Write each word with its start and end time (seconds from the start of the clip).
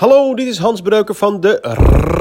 Hallo, 0.00 0.34
dit 0.34 0.46
is 0.46 0.58
Hans 0.58 0.80
Breuker 0.80 1.14
van 1.14 1.40
de 1.40 1.58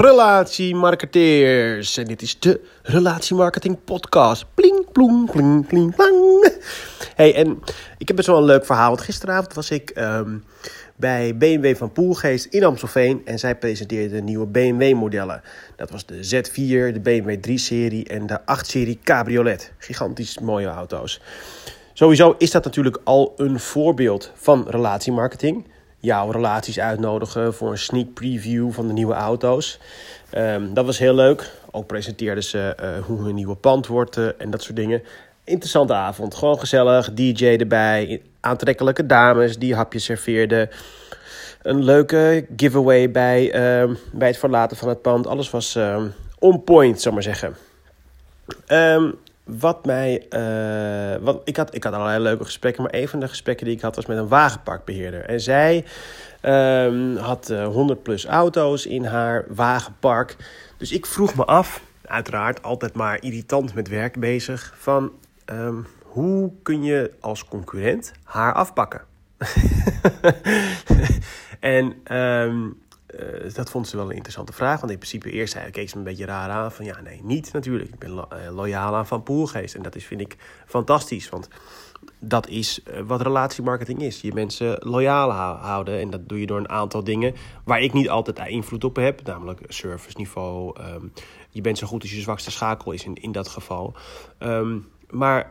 Relatiemarketeers. 0.00 1.96
En 1.96 2.04
dit 2.04 2.22
is 2.22 2.38
de 2.38 2.60
Relatiemarketing 2.82 3.84
Podcast. 3.84 4.46
Pling, 4.54 4.90
ploem, 4.92 5.30
pling, 5.30 5.66
pling, 5.66 5.94
plang. 5.94 6.52
Hey, 7.14 7.34
en 7.34 7.58
ik 7.98 8.08
heb 8.08 8.16
best 8.16 8.28
wel 8.28 8.38
een 8.38 8.44
leuk 8.44 8.66
verhaal. 8.66 8.88
Want 8.88 9.00
gisteravond 9.00 9.54
was 9.54 9.70
ik 9.70 9.92
um, 9.98 10.44
bij 10.96 11.36
BMW 11.36 11.76
van 11.76 11.92
Poelgeest 11.92 12.44
in 12.44 12.64
Amstelveen. 12.64 13.22
En 13.24 13.38
zij 13.38 13.56
presenteerden 13.56 14.24
nieuwe 14.24 14.46
BMW-modellen. 14.46 15.42
Dat 15.76 15.90
was 15.90 16.06
de 16.06 16.16
Z4, 16.16 16.92
de 16.92 17.00
BMW 17.02 17.36
3-serie 17.50 18.08
en 18.08 18.26
de 18.26 18.40
8-serie 18.40 18.98
Cabriolet. 19.02 19.72
Gigantisch 19.78 20.38
mooie 20.38 20.68
auto's. 20.68 21.20
Sowieso 21.92 22.34
is 22.38 22.50
dat 22.50 22.64
natuurlijk 22.64 22.98
al 23.04 23.32
een 23.36 23.60
voorbeeld 23.60 24.30
van 24.34 24.66
relatiemarketing 24.68 25.64
jouw 26.04 26.30
relaties 26.30 26.80
uitnodigen 26.80 27.54
voor 27.54 27.70
een 27.70 27.78
sneak 27.78 28.14
preview 28.14 28.72
van 28.72 28.86
de 28.86 28.92
nieuwe 28.92 29.14
auto's. 29.14 29.78
Um, 30.36 30.74
dat 30.74 30.86
was 30.86 30.98
heel 30.98 31.14
leuk. 31.14 31.50
Ook 31.70 31.86
presenteerden 31.86 32.44
ze 32.44 32.76
uh, 32.82 33.04
hoe 33.04 33.24
hun 33.24 33.34
nieuwe 33.34 33.54
pand 33.54 33.86
wordt 33.86 34.16
uh, 34.16 34.28
en 34.38 34.50
dat 34.50 34.62
soort 34.62 34.76
dingen. 34.76 35.02
Interessante 35.44 35.94
avond. 35.94 36.34
Gewoon 36.34 36.58
gezellig. 36.58 37.12
DJ 37.12 37.46
erbij. 37.46 38.22
Aantrekkelijke 38.40 39.06
dames 39.06 39.58
die 39.58 39.74
hapjes 39.74 40.04
serveerden. 40.04 40.70
Een 41.62 41.84
leuke 41.84 42.46
giveaway 42.56 43.10
bij, 43.10 43.46
uh, 43.46 43.94
bij 44.12 44.28
het 44.28 44.38
verlaten 44.38 44.76
van 44.76 44.88
het 44.88 45.02
pand. 45.02 45.26
Alles 45.26 45.50
was 45.50 45.78
on 46.38 46.64
point, 46.64 47.00
zal 47.00 47.12
maar 47.12 47.22
zeggen. 47.22 47.56
Wat 49.44 49.86
mij. 49.86 50.26
Uh, 50.30 51.24
wat, 51.24 51.40
ik, 51.44 51.56
had, 51.56 51.74
ik 51.74 51.84
had 51.84 51.92
allerlei 51.92 52.22
leuke 52.22 52.44
gesprekken, 52.44 52.82
maar 52.82 52.94
een 52.94 53.08
van 53.08 53.20
de 53.20 53.28
gesprekken 53.28 53.66
die 53.66 53.74
ik 53.74 53.80
had 53.80 53.96
was 53.96 54.06
met 54.06 54.18
een 54.18 54.28
wagenparkbeheerder. 54.28 55.24
En 55.24 55.40
zij 55.40 55.84
um, 56.42 57.16
had 57.16 57.50
uh, 57.50 57.66
100 57.66 58.02
plus 58.02 58.26
auto's 58.26 58.86
in 58.86 59.04
haar 59.04 59.44
wagenpark. 59.48 60.36
Dus 60.76 60.92
ik 60.92 61.06
vroeg 61.06 61.34
me 61.34 61.44
af, 61.44 61.82
uiteraard 62.06 62.62
altijd 62.62 62.94
maar 62.94 63.22
irritant 63.22 63.74
met 63.74 63.88
werk 63.88 64.20
bezig, 64.20 64.74
van 64.76 65.12
um, 65.46 65.86
hoe 66.02 66.52
kun 66.62 66.82
je 66.82 67.12
als 67.20 67.44
concurrent 67.44 68.12
haar 68.22 68.52
afpakken? 68.52 69.00
en 71.60 72.16
um, 72.16 72.82
uh, 73.20 73.54
dat 73.54 73.70
vond 73.70 73.88
ze 73.88 73.96
wel 73.96 74.04
een 74.04 74.14
interessante 74.14 74.52
vraag. 74.52 74.80
Want 74.80 74.92
in 74.92 74.98
principe 74.98 75.30
eerst 75.30 75.52
zei, 75.52 75.70
keek 75.70 75.88
ze 75.88 75.94
me 75.94 76.00
een 76.00 76.08
beetje 76.08 76.24
raar 76.24 76.50
aan. 76.50 76.72
Van 76.72 76.84
ja, 76.84 77.00
nee, 77.00 77.20
niet 77.22 77.52
natuurlijk. 77.52 77.90
Ik 77.90 77.98
ben 77.98 78.10
uh, 78.10 78.24
loyaal 78.54 78.94
aan 78.94 79.06
Van 79.06 79.22
Poelgeest. 79.22 79.74
En 79.74 79.82
dat 79.82 79.94
is, 79.94 80.04
vind 80.04 80.20
ik 80.20 80.36
fantastisch. 80.66 81.28
Want 81.28 81.48
dat 82.18 82.48
is 82.48 82.80
uh, 82.84 83.00
wat 83.00 83.20
relatiemarketing 83.20 84.02
is. 84.02 84.20
Je 84.20 84.32
mensen 84.32 84.76
loyaal 84.80 85.30
houden. 85.56 86.00
En 86.00 86.10
dat 86.10 86.28
doe 86.28 86.40
je 86.40 86.46
door 86.46 86.58
een 86.58 86.68
aantal 86.68 87.04
dingen 87.04 87.34
waar 87.64 87.80
ik 87.80 87.92
niet 87.92 88.08
altijd 88.08 88.48
invloed 88.48 88.84
op 88.84 88.96
heb. 88.96 89.22
Namelijk 89.22 89.60
serviceniveau. 89.68 90.80
Um, 90.80 91.12
je 91.50 91.60
bent 91.60 91.78
zo 91.78 91.86
goed 91.86 92.02
als 92.02 92.12
je 92.12 92.20
zwakste 92.20 92.50
schakel 92.50 92.92
is 92.92 93.04
in, 93.04 93.14
in 93.14 93.32
dat 93.32 93.48
geval. 93.48 93.94
Um, 94.38 94.88
maar 95.10 95.50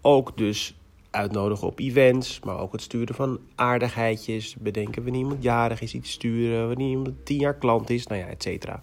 ook 0.00 0.36
dus 0.36 0.76
uitnodigen 1.16 1.66
op 1.66 1.78
events, 1.78 2.40
maar 2.40 2.58
ook 2.58 2.72
het 2.72 2.82
sturen 2.82 3.14
van 3.14 3.40
aardigheidjes. 3.54 4.56
Bedenken 4.56 5.02
wanneer 5.02 5.20
iemand 5.20 5.42
jarig 5.42 5.80
is, 5.80 5.94
iets 5.94 6.10
sturen, 6.10 6.68
wanneer 6.68 6.88
iemand 6.88 7.24
tien 7.24 7.38
jaar 7.38 7.56
klant 7.56 7.90
is, 7.90 8.06
nou 8.06 8.20
ja, 8.20 8.26
et 8.26 8.42
cetera. 8.42 8.80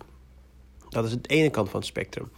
Dat 0.90 1.06
is 1.06 1.12
de 1.12 1.30
ene 1.30 1.50
kant 1.50 1.70
van 1.70 1.80
het 1.80 1.90
spectrum. 1.90 2.32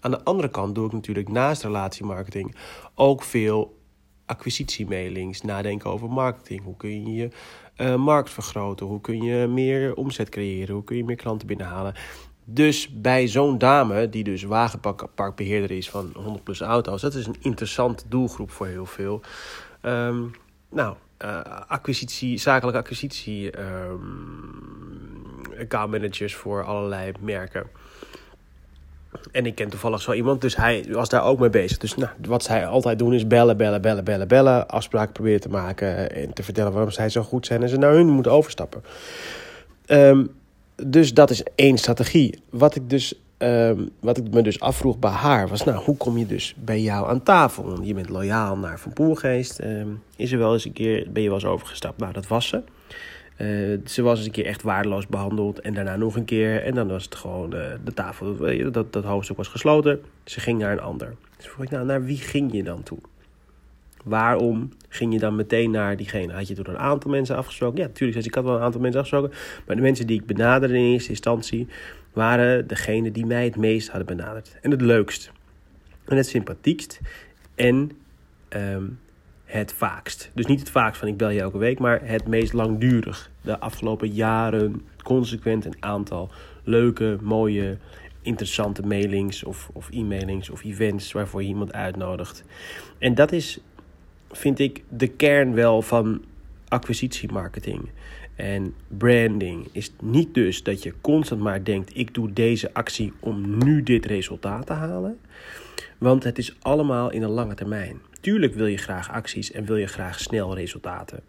Aan 0.00 0.10
de 0.10 0.24
andere 0.24 0.48
kant 0.48 0.74
doe 0.74 0.86
ik 0.86 0.92
natuurlijk 0.92 1.28
naast 1.28 1.62
relatiemarketing 1.62 2.56
ook 2.94 3.22
veel 3.22 3.78
acquisitiemailings, 4.26 5.40
nadenken 5.40 5.90
over 5.90 6.10
marketing. 6.10 6.62
Hoe 6.62 6.76
kun 6.76 6.90
je 6.90 7.12
je 7.14 7.28
uh, 7.76 7.96
markt 7.96 8.30
vergroten? 8.30 8.86
Hoe 8.86 9.00
kun 9.00 9.22
je 9.22 9.46
meer 9.46 9.94
omzet 9.94 10.28
creëren? 10.28 10.74
Hoe 10.74 10.84
kun 10.84 10.96
je 10.96 11.04
meer 11.04 11.16
klanten 11.16 11.46
binnenhalen? 11.46 11.94
Dus 12.44 12.88
bij 12.92 13.26
zo'n 13.26 13.58
dame, 13.58 14.08
die 14.08 14.24
dus 14.24 14.42
wagenparkbeheerder 14.42 15.70
is 15.76 15.90
van 15.90 16.12
100 16.14 16.44
plus 16.44 16.60
auto's, 16.60 17.00
dat 17.00 17.14
is 17.14 17.26
een 17.26 17.36
interessante 17.40 18.04
doelgroep 18.08 18.50
voor 18.50 18.66
heel 18.66 18.86
veel. 18.86 19.20
Um, 19.82 20.30
nou, 20.68 20.94
uh, 21.24 21.40
acquisitie, 21.66 22.38
zakelijke 22.38 22.78
acquisitie, 22.78 23.60
um, 23.60 25.40
accountmanagers 25.58 26.34
voor 26.34 26.64
allerlei 26.64 27.12
merken. 27.20 27.66
En 29.32 29.46
ik 29.46 29.54
ken 29.54 29.68
toevallig 29.68 30.02
zo 30.02 30.12
iemand, 30.12 30.40
dus 30.40 30.56
hij 30.56 30.86
was 30.90 31.08
daar 31.08 31.24
ook 31.24 31.38
mee 31.38 31.50
bezig. 31.50 31.78
Dus 31.78 31.96
nou, 31.96 32.10
wat 32.26 32.42
zij 32.42 32.66
altijd 32.66 32.98
doen 32.98 33.12
is 33.12 33.26
bellen, 33.26 33.56
bellen, 33.56 33.82
bellen, 33.82 34.04
bellen, 34.04 34.28
bellen. 34.28 34.68
Afspraken 34.68 35.12
proberen 35.12 35.40
te 35.40 35.48
maken 35.48 36.12
en 36.12 36.32
te 36.32 36.42
vertellen 36.42 36.72
waarom 36.72 36.90
zij 36.90 37.08
zo 37.08 37.22
goed 37.22 37.46
zijn 37.46 37.62
en 37.62 37.68
ze 37.68 37.76
naar 37.76 37.92
hun 37.92 38.08
moeten 38.08 38.32
overstappen. 38.32 38.82
Um, 39.86 40.39
dus 40.86 41.14
dat 41.14 41.30
is 41.30 41.42
één 41.54 41.78
strategie. 41.78 42.38
Wat 42.50 42.74
ik, 42.74 42.90
dus, 42.90 43.14
um, 43.38 43.90
wat 44.00 44.16
ik 44.16 44.30
me 44.30 44.42
dus 44.42 44.60
afvroeg 44.60 44.98
bij 44.98 45.10
haar 45.10 45.48
was: 45.48 45.64
nou, 45.64 45.84
hoe 45.84 45.96
kom 45.96 46.18
je 46.18 46.26
dus 46.26 46.54
bij 46.58 46.80
jou 46.80 47.08
aan 47.08 47.22
tafel? 47.22 47.82
Je 47.82 47.94
bent 47.94 48.08
loyaal 48.08 48.56
naar 48.56 48.78
Van 48.78 48.92
Poelgeest. 48.92 49.62
Um, 49.62 50.02
is 50.16 50.32
er 50.32 50.38
wel 50.38 50.52
eens 50.52 50.64
een 50.64 50.72
keer, 50.72 51.06
ben 51.12 51.22
je 51.22 51.28
wel 51.28 51.38
eens 51.38 51.46
overgestapt? 51.46 51.98
Nou, 51.98 52.12
dat 52.12 52.26
was 52.26 52.48
ze. 52.48 52.62
Uh, 53.36 53.78
ze 53.86 54.02
was 54.02 54.16
eens 54.16 54.26
een 54.26 54.32
keer 54.32 54.46
echt 54.46 54.62
waardeloos 54.62 55.06
behandeld. 55.06 55.60
En 55.60 55.74
daarna 55.74 55.96
nog 55.96 56.16
een 56.16 56.24
keer. 56.24 56.62
En 56.62 56.74
dan 56.74 56.88
was 56.88 57.04
het 57.04 57.14
gewoon 57.14 57.54
uh, 57.54 57.62
de 57.84 57.94
tafel. 57.94 58.36
Dat, 58.72 58.92
dat 58.92 59.04
hoofdstuk 59.04 59.36
was 59.36 59.48
gesloten. 59.48 60.00
Ze 60.24 60.40
ging 60.40 60.58
naar 60.58 60.72
een 60.72 60.80
ander. 60.80 61.14
Dus 61.36 61.46
vroeg 61.46 61.64
ik, 61.64 61.70
nou, 61.70 61.86
naar 61.86 62.04
wie 62.04 62.16
ging 62.16 62.52
je 62.52 62.62
dan 62.62 62.82
toe? 62.82 62.98
Waarom 64.04 64.70
ging 64.92 65.12
je 65.12 65.18
dan 65.18 65.36
meteen 65.36 65.70
naar 65.70 65.96
diegene? 65.96 66.32
Had 66.32 66.48
je 66.48 66.54
toen 66.54 66.68
een 66.68 66.78
aantal 66.78 67.10
mensen 67.10 67.36
afgesproken? 67.36 67.78
Ja, 67.80 67.86
natuurlijk. 67.86 68.26
Ik 68.26 68.34
had 68.34 68.44
wel 68.44 68.56
een 68.56 68.62
aantal 68.62 68.80
mensen 68.80 69.00
afgesproken. 69.00 69.38
Maar 69.66 69.76
de 69.76 69.82
mensen 69.82 70.06
die 70.06 70.20
ik 70.20 70.26
benaderde 70.26 70.76
in 70.76 70.84
eerste 70.84 71.10
instantie 71.10 71.68
waren 72.12 72.66
degene 72.66 73.10
die 73.10 73.26
mij 73.26 73.44
het 73.44 73.56
meest 73.56 73.88
hadden 73.88 74.16
benaderd. 74.16 74.58
En 74.62 74.70
het 74.70 74.80
leukst. 74.80 75.32
En 76.04 76.16
het 76.16 76.26
sympathiekst. 76.26 77.00
En 77.54 77.90
um, 78.56 78.98
het 79.44 79.72
vaakst. 79.72 80.30
Dus 80.34 80.46
niet 80.46 80.60
het 80.60 80.70
vaakst 80.70 80.98
van 80.98 81.08
ik 81.08 81.16
bel 81.16 81.30
je 81.30 81.40
elke 81.40 81.58
week, 81.58 81.78
maar 81.78 82.00
het 82.02 82.28
meest 82.28 82.52
langdurig. 82.52 83.30
De 83.40 83.58
afgelopen 83.58 84.08
jaren 84.08 84.82
consequent 85.02 85.64
een 85.64 85.76
aantal 85.80 86.30
leuke, 86.64 87.18
mooie, 87.20 87.78
interessante 88.22 88.82
mailings 88.82 89.44
of, 89.44 89.70
of 89.72 89.90
e-mailings 89.90 90.50
of 90.50 90.64
events 90.64 91.12
waarvoor 91.12 91.42
je 91.42 91.48
iemand 91.48 91.72
uitnodigt. 91.72 92.44
En 92.98 93.14
dat 93.14 93.32
is 93.32 93.60
vind 94.30 94.58
ik 94.58 94.82
de 94.88 95.08
kern 95.08 95.54
wel 95.54 95.82
van 95.82 96.24
acquisitiemarketing. 96.68 97.88
En 98.34 98.74
branding 98.88 99.68
is 99.72 99.92
niet 100.02 100.34
dus 100.34 100.62
dat 100.62 100.82
je 100.82 100.94
constant 101.00 101.40
maar 101.40 101.64
denkt: 101.64 101.96
ik 101.96 102.14
doe 102.14 102.32
deze 102.32 102.74
actie 102.74 103.12
om 103.20 103.58
nu 103.64 103.82
dit 103.82 104.06
resultaat 104.06 104.66
te 104.66 104.72
halen. 104.72 105.18
Want 105.98 106.24
het 106.24 106.38
is 106.38 106.56
allemaal 106.60 107.10
in 107.10 107.22
een 107.22 107.30
lange 107.30 107.54
termijn. 107.54 108.00
Tuurlijk 108.20 108.54
wil 108.54 108.66
je 108.66 108.76
graag 108.76 109.10
acties 109.10 109.52
en 109.52 109.64
wil 109.64 109.76
je 109.76 109.86
graag 109.86 110.20
snel 110.20 110.54
resultaten. 110.54 111.22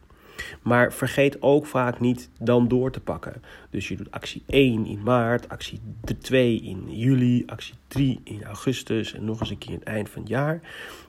Maar 0.62 0.94
vergeet 0.94 1.41
ook 1.41 1.66
vaak 1.66 2.00
niet 2.00 2.29
dan 2.40 2.68
door 2.68 2.91
te 2.91 3.00
pakken. 3.00 3.41
Dus 3.69 3.88
je 3.88 3.96
doet 3.96 4.12
actie 4.12 4.44
1 4.47 4.85
in 4.85 5.03
maart, 5.03 5.50
actie 5.50 5.79
2 6.19 6.62
in 6.62 6.85
juli, 6.88 7.44
actie 7.46 7.75
3 7.88 8.22
in 8.24 8.44
augustus 8.44 9.13
en 9.13 9.25
nog 9.25 9.40
eens 9.40 9.50
een 9.50 9.57
keer 9.57 9.74
het 9.74 9.84
eind 9.84 10.09
van 10.09 10.22
het 10.22 10.30
jaar. 10.31 10.62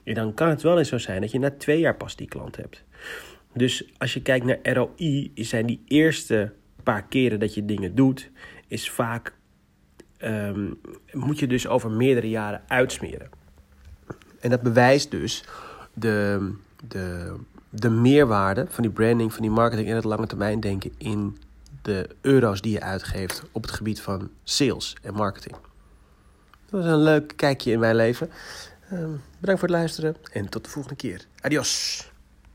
En 0.03 0.13
dan 0.13 0.33
kan 0.33 0.49
het 0.49 0.61
wel 0.61 0.77
eens 0.77 0.89
zo 0.89 0.97
zijn 0.97 1.21
dat 1.21 1.31
je 1.31 1.39
na 1.39 1.51
twee 1.57 1.79
jaar 1.79 1.95
pas 1.95 2.15
die 2.15 2.27
klant 2.27 2.55
hebt. 2.55 2.83
Dus 3.53 3.89
als 3.97 4.13
je 4.13 4.21
kijkt 4.21 4.45
naar 4.45 4.73
ROI, 4.73 5.31
zijn 5.35 5.65
die 5.65 5.81
eerste 5.87 6.53
paar 6.83 7.03
keren 7.03 7.39
dat 7.39 7.53
je 7.53 7.65
dingen 7.65 7.95
doet, 7.95 8.31
is 8.67 8.89
vaak 8.89 9.33
um, 10.23 10.79
moet 11.11 11.39
je 11.39 11.47
dus 11.47 11.67
over 11.67 11.91
meerdere 11.91 12.29
jaren 12.29 12.61
uitsmeren. 12.67 13.29
En 14.39 14.49
dat 14.49 14.61
bewijst 14.61 15.11
dus 15.11 15.43
de, 15.93 16.51
de 16.87 17.35
de 17.75 17.89
meerwaarde 17.89 18.65
van 18.69 18.83
die 18.83 18.91
branding, 18.91 19.33
van 19.33 19.41
die 19.41 19.51
marketing 19.51 19.89
en 19.89 19.95
het 19.95 20.03
lange 20.03 20.27
termijn 20.27 20.59
denken 20.59 20.93
in 20.97 21.37
de 21.81 22.09
euro's 22.21 22.61
die 22.61 22.71
je 22.71 22.81
uitgeeft 22.81 23.43
op 23.51 23.61
het 23.61 23.71
gebied 23.71 24.01
van 24.01 24.29
sales 24.43 24.95
en 25.01 25.13
marketing. 25.13 25.55
Dat 26.69 26.83
was 26.83 26.85
een 26.85 27.03
leuk 27.03 27.33
kijkje 27.35 27.71
in 27.71 27.79
mijn 27.79 27.95
leven. 27.95 28.29
Uh, 28.93 28.99
bedankt 29.39 29.59
voor 29.59 29.69
het 29.69 29.77
luisteren 29.77 30.15
en 30.31 30.49
tot 30.49 30.63
de 30.63 30.69
volgende 30.69 30.97
keer. 30.97 31.25
Adios. 31.41 32.11